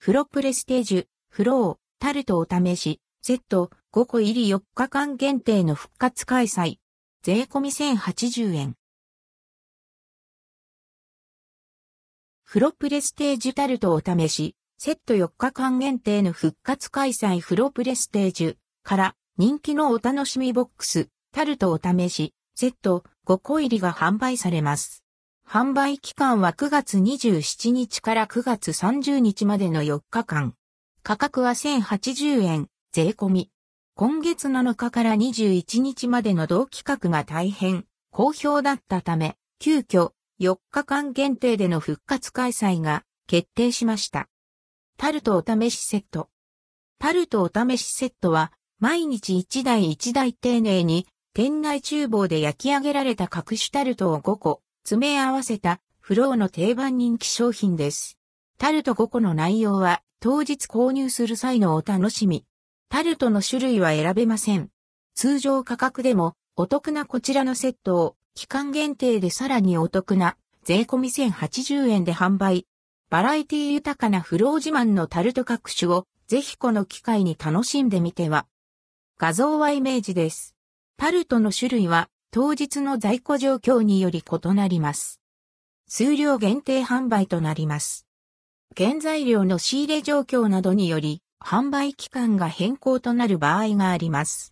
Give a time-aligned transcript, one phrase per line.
[0.00, 6.76] フロプレステージュ、フロー、タルトお試し、セット、5個入り4日間限定の復活開催。
[7.24, 8.76] 税込み1080円。
[12.44, 25.02] フロプレステージュタルトお試し、セット4日間限定の復活開催フロプレステージュから人気のお楽しみボックス、タルトお試し、セット5個入りが販売されます。
[25.50, 30.52] 販売期間は9月27日から9月30日までの4日間。
[31.02, 33.50] 価格は1080円、税込み。
[33.94, 44.28] 今月7日から21日までの同企画が大変好評だったため、急遽4日間限定での復活開催が決定しました。
[44.98, 46.28] タルトお試しセット。
[46.98, 58.16] タルトお試しセットは毎日1台1台丁寧に店内厨房で焼き上げられた隠しタルトを5個詰め合わせたフローの定番人気商品です。
[58.56, 62.46] タルト5個の内容は当日購入する際のお楽しみ。
[62.88, 64.70] タルトの種類は選べません。
[65.14, 72.66] 通常価格でもお得なこちらのセットを期間限定でさらにお得な税込1080円で販売。
[73.10, 78.46] バラエティ豊かなフロー自慢のタルト各種をぜひこの機会に楽しんでみては。
[79.18, 80.54] 画像はイメージです。
[80.96, 85.18] タルトの種類は当日の在庫状況により異なります。
[85.88, 88.06] 数量限定販売となります。
[88.76, 94.46] 原材料の仕入れ状況などにより、販売期間が変更となる場合があります。